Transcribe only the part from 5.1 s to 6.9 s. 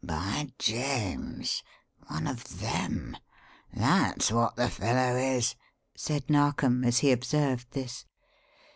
is!" said Narkom,